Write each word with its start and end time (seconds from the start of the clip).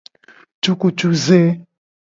Cukucuze. 0.63 1.39